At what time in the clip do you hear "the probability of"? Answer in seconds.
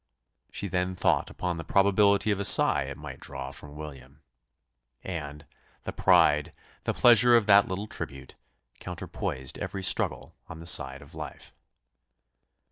1.57-2.39